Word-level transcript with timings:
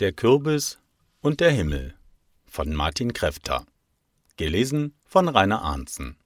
Der 0.00 0.12
Kürbis 0.12 0.78
und 1.20 1.40
der 1.40 1.50
Himmel 1.50 1.94
von 2.46 2.74
Martin 2.74 3.12
Kräfter. 3.12 3.66
Gelesen 4.38 4.94
von 5.04 5.28
Rainer 5.28 5.60
Arnzen. 5.60 6.16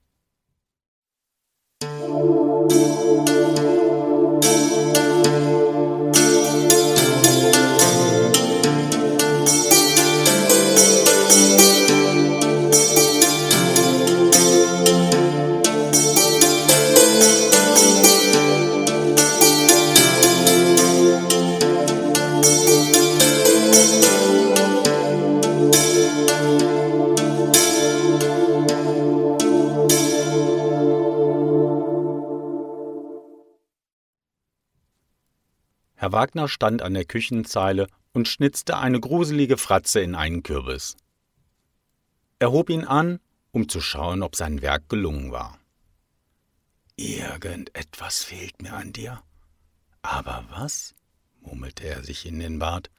Wagner 36.15 36.47
stand 36.47 36.81
an 36.81 36.95
der 36.95 37.05
Küchenzeile 37.05 37.89
und 38.13 38.29
schnitzte 38.29 38.79
eine 38.79 39.01
gruselige 39.01 39.57
Fratze 39.59 39.99
in 39.99 40.15
einen 40.15 40.45
Kürbis. 40.45 40.97
Er 42.39 42.53
hob 42.53 42.71
ihn 42.71 42.85
an, 42.85 43.19
um 43.51 43.69
zu 43.69 43.81
schauen, 43.81 44.23
ob 44.23 44.37
sein 44.37 44.63
Werk 44.63 44.89
gelungen 44.89 45.33
war. 45.33 45.59
Irgendetwas 46.95 48.23
fehlt 48.23 48.63
mir 48.63 48.75
an 48.75 48.93
dir. 48.93 49.25
Aber 50.03 50.45
was? 50.51 50.95
murmelte 51.41 51.83
er 51.83 52.05
sich 52.05 52.27
in 52.27 52.39
den 52.39 52.61
Bart. 52.61 52.93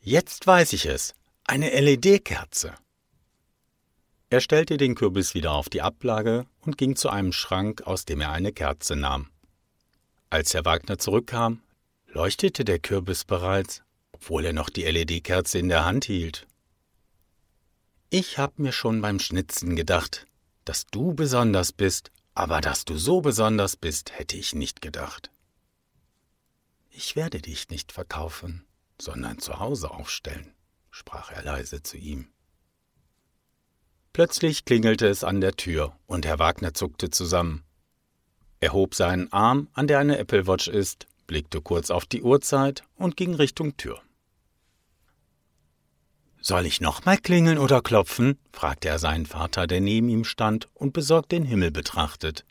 Jetzt 0.00 0.46
weiß 0.46 0.72
ich 0.72 0.86
es. 0.86 1.14
Eine 1.44 1.78
LED-Kerze. 1.78 2.74
Er 4.30 4.40
stellte 4.40 4.78
den 4.78 4.94
Kürbis 4.94 5.34
wieder 5.34 5.52
auf 5.52 5.68
die 5.68 5.82
Ablage 5.82 6.46
und 6.60 6.78
ging 6.78 6.96
zu 6.96 7.10
einem 7.10 7.32
Schrank, 7.32 7.82
aus 7.82 8.06
dem 8.06 8.22
er 8.22 8.32
eine 8.32 8.52
Kerze 8.52 8.96
nahm. 8.96 9.28
Als 10.28 10.54
Herr 10.54 10.64
Wagner 10.64 10.98
zurückkam, 10.98 11.62
leuchtete 12.08 12.64
der 12.64 12.78
Kürbis 12.78 13.24
bereits, 13.24 13.82
obwohl 14.12 14.44
er 14.44 14.52
noch 14.52 14.70
die 14.70 14.82
LED-Kerze 14.82 15.58
in 15.58 15.68
der 15.68 15.84
Hand 15.84 16.04
hielt. 16.04 16.46
Ich 18.10 18.38
hab 18.38 18.58
mir 18.58 18.72
schon 18.72 19.00
beim 19.00 19.20
Schnitzen 19.20 19.76
gedacht, 19.76 20.26
dass 20.64 20.86
du 20.86 21.14
besonders 21.14 21.72
bist, 21.72 22.10
aber 22.34 22.60
dass 22.60 22.84
du 22.84 22.96
so 22.96 23.20
besonders 23.20 23.76
bist, 23.76 24.18
hätte 24.18 24.36
ich 24.36 24.54
nicht 24.54 24.80
gedacht. 24.80 25.30
Ich 26.90 27.14
werde 27.14 27.40
dich 27.42 27.68
nicht 27.68 27.92
verkaufen, 27.92 28.64
sondern 29.00 29.38
zu 29.38 29.58
Hause 29.60 29.90
aufstellen, 29.90 30.54
sprach 30.90 31.30
er 31.30 31.42
leise 31.42 31.82
zu 31.82 31.98
ihm. 31.98 32.28
Plötzlich 34.14 34.64
klingelte 34.64 35.06
es 35.06 35.24
an 35.24 35.42
der 35.42 35.52
Tür, 35.52 35.94
und 36.06 36.24
Herr 36.24 36.38
Wagner 36.38 36.72
zuckte 36.72 37.10
zusammen. 37.10 37.65
Er 38.60 38.72
hob 38.72 38.94
seinen 38.94 39.32
Arm, 39.32 39.68
an 39.74 39.86
der 39.86 39.98
eine 39.98 40.18
Apple 40.18 40.46
Watch 40.46 40.68
ist, 40.68 41.06
blickte 41.26 41.60
kurz 41.60 41.90
auf 41.90 42.06
die 42.06 42.22
Uhrzeit 42.22 42.84
und 42.96 43.16
ging 43.16 43.34
Richtung 43.34 43.76
Tür. 43.76 44.00
Soll 46.40 46.64
ich 46.64 46.80
nochmal 46.80 47.18
klingeln 47.18 47.58
oder 47.58 47.82
klopfen? 47.82 48.38
fragte 48.52 48.88
er 48.88 48.98
seinen 48.98 49.26
Vater, 49.26 49.66
der 49.66 49.80
neben 49.80 50.08
ihm 50.08 50.24
stand 50.24 50.68
und 50.74 50.92
besorgt 50.92 51.32
den 51.32 51.44
Himmel 51.44 51.72
betrachtet. 51.72 52.44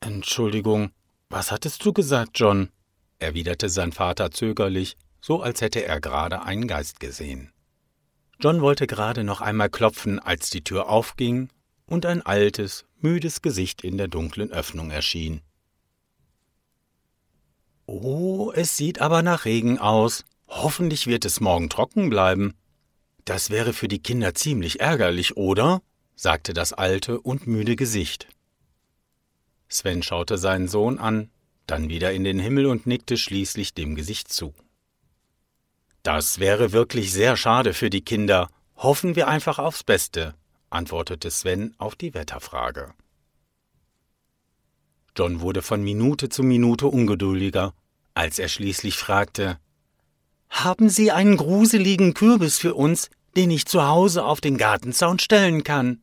Entschuldigung, 0.00 0.90
was 1.28 1.52
hattest 1.52 1.84
du 1.84 1.92
gesagt, 1.92 2.38
John? 2.38 2.70
erwiderte 3.18 3.68
sein 3.68 3.92
Vater 3.92 4.30
zögerlich, 4.30 4.96
so 5.20 5.42
als 5.42 5.60
hätte 5.60 5.84
er 5.84 6.00
gerade 6.00 6.42
einen 6.42 6.66
Geist 6.66 7.00
gesehen. 7.00 7.52
John 8.40 8.60
wollte 8.60 8.86
gerade 8.86 9.24
noch 9.24 9.40
einmal 9.40 9.70
klopfen, 9.70 10.18
als 10.18 10.50
die 10.50 10.62
Tür 10.62 10.88
aufging 10.88 11.48
und 11.86 12.06
ein 12.06 12.22
altes, 12.22 12.84
müdes 13.00 13.42
Gesicht 13.42 13.82
in 13.82 13.96
der 13.96 14.08
dunklen 14.08 14.52
Öffnung 14.52 14.90
erschien. 14.90 15.40
Oh, 17.86 18.52
es 18.52 18.76
sieht 18.76 19.00
aber 19.00 19.22
nach 19.22 19.44
Regen 19.44 19.78
aus. 19.78 20.24
Hoffentlich 20.48 21.06
wird 21.06 21.24
es 21.24 21.40
morgen 21.40 21.70
trocken 21.70 22.10
bleiben. 22.10 22.54
Das 23.24 23.50
wäre 23.50 23.72
für 23.72 23.88
die 23.88 24.02
Kinder 24.02 24.34
ziemlich 24.34 24.80
ärgerlich, 24.80 25.36
oder? 25.36 25.82
sagte 26.16 26.54
das 26.54 26.72
alte 26.72 27.20
und 27.20 27.46
müde 27.46 27.76
Gesicht. 27.76 28.28
Sven 29.68 30.02
schaute 30.02 30.38
seinen 30.38 30.68
Sohn 30.68 30.98
an, 30.98 31.30
dann 31.66 31.88
wieder 31.88 32.12
in 32.12 32.24
den 32.24 32.38
Himmel 32.38 32.66
und 32.66 32.86
nickte 32.86 33.16
schließlich 33.16 33.74
dem 33.74 33.94
Gesicht 33.94 34.32
zu. 34.32 34.54
Das 36.02 36.38
wäre 36.38 36.72
wirklich 36.72 37.12
sehr 37.12 37.36
schade 37.36 37.74
für 37.74 37.90
die 37.90 38.04
Kinder. 38.04 38.48
Hoffen 38.76 39.16
wir 39.16 39.26
einfach 39.26 39.58
aufs 39.58 39.82
Beste, 39.82 40.34
antwortete 40.70 41.30
Sven 41.30 41.74
auf 41.78 41.94
die 41.96 42.14
Wetterfrage. 42.14 42.92
John 45.16 45.40
wurde 45.40 45.62
von 45.62 45.82
Minute 45.82 46.28
zu 46.28 46.42
Minute 46.42 46.88
ungeduldiger, 46.88 47.72
als 48.14 48.38
er 48.38 48.48
schließlich 48.48 48.96
fragte 48.96 49.58
Haben 50.50 50.88
Sie 50.90 51.10
einen 51.10 51.36
gruseligen 51.36 52.14
Kürbis 52.14 52.58
für 52.58 52.74
uns, 52.74 53.10
den 53.36 53.50
ich 53.50 53.66
zu 53.66 53.86
Hause 53.86 54.24
auf 54.24 54.40
den 54.40 54.58
Gartenzaun 54.58 55.18
stellen 55.18 55.64
kann? 55.64 56.02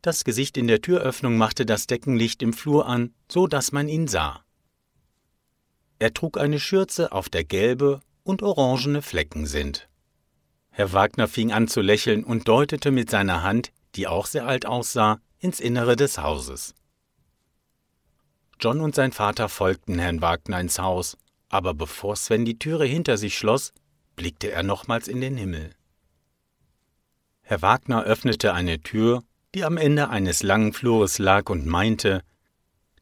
Das 0.00 0.24
Gesicht 0.24 0.56
in 0.56 0.66
der 0.66 0.82
Türöffnung 0.82 1.36
machte 1.36 1.64
das 1.64 1.86
Deckenlicht 1.86 2.42
im 2.42 2.52
Flur 2.52 2.86
an, 2.86 3.14
so 3.30 3.46
dass 3.46 3.70
man 3.70 3.86
ihn 3.88 4.08
sah. 4.08 4.44
Er 6.00 6.12
trug 6.12 6.38
eine 6.38 6.58
Schürze, 6.58 7.12
auf 7.12 7.28
der 7.28 7.44
gelbe 7.44 8.00
und 8.24 8.42
orangene 8.42 9.02
Flecken 9.02 9.46
sind. 9.46 9.88
Herr 10.74 10.94
Wagner 10.94 11.28
fing 11.28 11.52
an 11.52 11.68
zu 11.68 11.82
lächeln 11.82 12.24
und 12.24 12.48
deutete 12.48 12.90
mit 12.90 13.10
seiner 13.10 13.42
Hand, 13.42 13.72
die 13.94 14.06
auch 14.06 14.24
sehr 14.24 14.46
alt 14.46 14.64
aussah, 14.64 15.20
ins 15.38 15.60
Innere 15.60 15.96
des 15.96 16.16
Hauses. 16.16 16.74
John 18.58 18.80
und 18.80 18.94
sein 18.94 19.12
Vater 19.12 19.50
folgten 19.50 19.98
Herrn 19.98 20.22
Wagner 20.22 20.60
ins 20.60 20.78
Haus, 20.78 21.18
aber 21.50 21.74
bevor 21.74 22.16
Sven 22.16 22.46
die 22.46 22.58
Türe 22.58 22.86
hinter 22.86 23.18
sich 23.18 23.36
schloss, 23.36 23.74
blickte 24.16 24.50
er 24.50 24.62
nochmals 24.62 25.08
in 25.08 25.20
den 25.20 25.36
Himmel. 25.36 25.70
Herr 27.42 27.60
Wagner 27.60 28.04
öffnete 28.04 28.54
eine 28.54 28.80
Tür, 28.80 29.22
die 29.54 29.64
am 29.64 29.76
Ende 29.76 30.08
eines 30.08 30.42
langen 30.42 30.72
Flures 30.72 31.18
lag, 31.18 31.50
und 31.50 31.66
meinte 31.66 32.22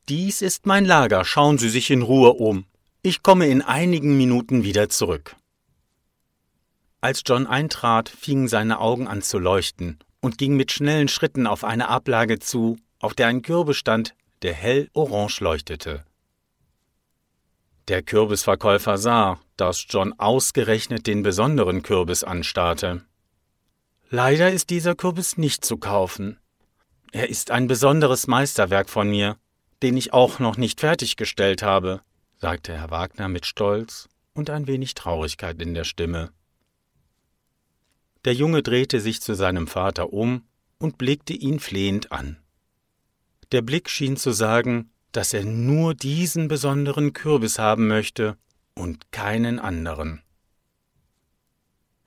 Dies 0.08 0.42
ist 0.42 0.66
mein 0.66 0.84
Lager, 0.84 1.24
schauen 1.24 1.58
Sie 1.58 1.68
sich 1.68 1.90
in 1.92 2.02
Ruhe 2.02 2.32
um. 2.32 2.64
Ich 3.02 3.22
komme 3.22 3.46
in 3.46 3.62
einigen 3.62 4.16
Minuten 4.16 4.64
wieder 4.64 4.88
zurück. 4.88 5.36
Als 7.02 7.22
John 7.24 7.46
eintrat, 7.46 8.08
fingen 8.10 8.46
seine 8.46 8.78
Augen 8.78 9.06
an 9.08 9.22
zu 9.22 9.38
leuchten 9.38 9.98
und 10.20 10.36
ging 10.36 10.56
mit 10.56 10.70
schnellen 10.70 11.08
Schritten 11.08 11.46
auf 11.46 11.64
eine 11.64 11.88
Ablage 11.88 12.38
zu, 12.38 12.78
auf 12.98 13.14
der 13.14 13.28
ein 13.28 13.40
Kürbis 13.40 13.78
stand, 13.78 14.14
der 14.42 14.52
hell 14.52 14.90
orange 14.92 15.40
leuchtete. 15.40 16.04
Der 17.88 18.02
Kürbisverkäufer 18.02 18.98
sah, 18.98 19.40
dass 19.56 19.86
John 19.88 20.12
ausgerechnet 20.18 21.06
den 21.06 21.22
besonderen 21.22 21.82
Kürbis 21.82 22.22
anstarrte. 22.22 23.02
Leider 24.10 24.50
ist 24.50 24.70
dieser 24.70 24.94
Kürbis 24.94 25.38
nicht 25.38 25.64
zu 25.64 25.78
kaufen. 25.78 26.38
Er 27.12 27.30
ist 27.30 27.50
ein 27.50 27.66
besonderes 27.66 28.26
Meisterwerk 28.26 28.90
von 28.90 29.08
mir, 29.08 29.36
den 29.82 29.96
ich 29.96 30.12
auch 30.12 30.38
noch 30.38 30.56
nicht 30.56 30.80
fertiggestellt 30.80 31.62
habe, 31.62 32.02
sagte 32.36 32.74
Herr 32.74 32.90
Wagner 32.90 33.28
mit 33.28 33.46
Stolz 33.46 34.08
und 34.34 34.50
ein 34.50 34.66
wenig 34.66 34.94
Traurigkeit 34.94 35.60
in 35.60 35.74
der 35.74 35.84
Stimme. 35.84 36.30
Der 38.24 38.34
Junge 38.34 38.62
drehte 38.62 39.00
sich 39.00 39.20
zu 39.20 39.34
seinem 39.34 39.66
Vater 39.66 40.12
um 40.12 40.44
und 40.78 40.98
blickte 40.98 41.32
ihn 41.32 41.60
flehend 41.60 42.12
an. 42.12 42.36
Der 43.52 43.62
Blick 43.62 43.88
schien 43.88 44.16
zu 44.16 44.32
sagen, 44.32 44.90
dass 45.12 45.32
er 45.32 45.44
nur 45.44 45.94
diesen 45.94 46.48
besonderen 46.48 47.12
Kürbis 47.12 47.58
haben 47.58 47.88
möchte 47.88 48.36
und 48.74 49.10
keinen 49.10 49.58
anderen. 49.58 50.22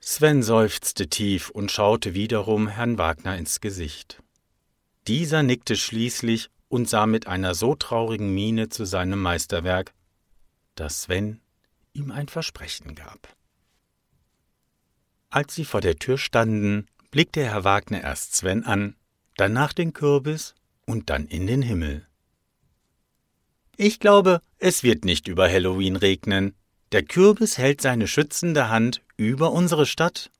Sven 0.00 0.42
seufzte 0.42 1.08
tief 1.08 1.50
und 1.50 1.70
schaute 1.70 2.14
wiederum 2.14 2.68
Herrn 2.68 2.98
Wagner 2.98 3.36
ins 3.36 3.60
Gesicht. 3.60 4.22
Dieser 5.06 5.42
nickte 5.42 5.76
schließlich 5.76 6.50
und 6.68 6.88
sah 6.88 7.06
mit 7.06 7.26
einer 7.26 7.54
so 7.54 7.74
traurigen 7.74 8.32
Miene 8.32 8.68
zu 8.68 8.84
seinem 8.84 9.20
Meisterwerk, 9.20 9.92
dass 10.74 11.02
Sven 11.02 11.40
ihm 11.92 12.10
ein 12.10 12.28
Versprechen 12.28 12.94
gab. 12.94 13.34
Als 15.34 15.52
sie 15.52 15.64
vor 15.64 15.80
der 15.80 15.96
Tür 15.96 16.16
standen, 16.16 16.86
blickte 17.10 17.42
Herr 17.42 17.64
Wagner 17.64 18.02
erst 18.02 18.36
Sven 18.36 18.62
an, 18.62 18.94
danach 19.36 19.72
den 19.72 19.92
Kürbis 19.92 20.54
und 20.86 21.10
dann 21.10 21.26
in 21.26 21.48
den 21.48 21.60
Himmel. 21.60 22.06
Ich 23.76 23.98
glaube, 23.98 24.40
es 24.58 24.84
wird 24.84 25.04
nicht 25.04 25.26
über 25.26 25.50
Halloween 25.50 25.96
regnen. 25.96 26.54
Der 26.92 27.02
Kürbis 27.02 27.58
hält 27.58 27.80
seine 27.80 28.06
schützende 28.06 28.68
Hand 28.68 29.02
über 29.16 29.50
unsere 29.50 29.86
Stadt. 29.86 30.30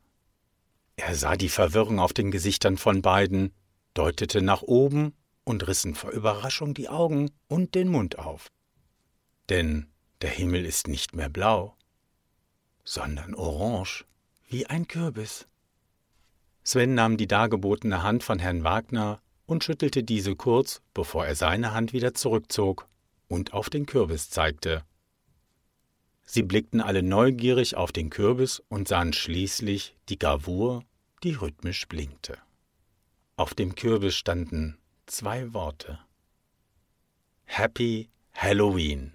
Er 0.94 1.16
sah 1.16 1.34
die 1.34 1.48
Verwirrung 1.48 1.98
auf 1.98 2.12
den 2.12 2.30
Gesichtern 2.30 2.76
von 2.76 3.02
beiden, 3.02 3.52
deutete 3.94 4.42
nach 4.42 4.62
oben 4.62 5.12
und 5.42 5.66
rissen 5.66 5.96
vor 5.96 6.12
Überraschung 6.12 6.72
die 6.72 6.88
Augen 6.88 7.32
und 7.48 7.74
den 7.74 7.88
Mund 7.88 8.20
auf. 8.20 8.52
Denn 9.48 9.88
der 10.22 10.30
Himmel 10.30 10.64
ist 10.64 10.86
nicht 10.86 11.16
mehr 11.16 11.30
blau, 11.30 11.76
sondern 12.84 13.34
orange, 13.34 14.04
wie 14.54 14.66
ein 14.66 14.86
Kürbis. 14.86 15.48
Sven 16.62 16.94
nahm 16.94 17.16
die 17.16 17.26
dargebotene 17.26 18.04
Hand 18.04 18.22
von 18.22 18.38
Herrn 18.38 18.62
Wagner 18.62 19.20
und 19.46 19.64
schüttelte 19.64 20.04
diese 20.04 20.36
kurz, 20.36 20.80
bevor 20.94 21.26
er 21.26 21.34
seine 21.34 21.74
Hand 21.74 21.92
wieder 21.92 22.14
zurückzog 22.14 22.86
und 23.26 23.52
auf 23.52 23.68
den 23.68 23.84
Kürbis 23.84 24.30
zeigte. 24.30 24.84
Sie 26.22 26.44
blickten 26.44 26.80
alle 26.80 27.02
neugierig 27.02 27.74
auf 27.74 27.90
den 27.90 28.10
Kürbis 28.10 28.62
und 28.68 28.86
sahen 28.86 29.12
schließlich 29.12 29.96
die 30.08 30.20
Gravur, 30.20 30.84
die 31.24 31.32
rhythmisch 31.32 31.88
blinkte. 31.88 32.38
Auf 33.34 33.54
dem 33.54 33.74
Kürbis 33.74 34.14
standen 34.14 34.78
zwei 35.06 35.52
Worte. 35.52 35.98
Happy 37.46 38.08
Halloween. 38.34 39.14